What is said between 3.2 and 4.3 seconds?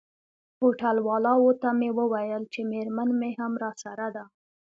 هم راسره ده.